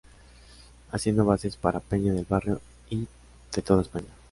[0.91, 2.59] Haciendo bases para peña del barrio
[2.89, 3.05] y
[3.55, 4.07] de toda España.